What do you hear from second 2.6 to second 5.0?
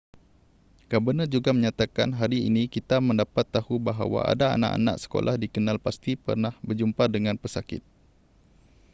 kita mendapat tahu bahawa ada anak-anak